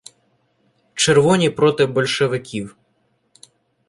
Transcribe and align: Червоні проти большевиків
Червоні 0.93 1.49
проти 1.49 1.85
большевиків 1.85 2.75